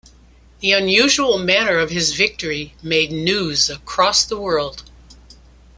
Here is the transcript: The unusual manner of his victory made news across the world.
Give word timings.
The 0.61 0.71
unusual 0.71 1.37
manner 1.37 1.77
of 1.77 1.91
his 1.91 2.15
victory 2.15 2.73
made 2.81 3.11
news 3.11 3.69
across 3.69 4.25
the 4.25 4.35
world. 4.39 4.81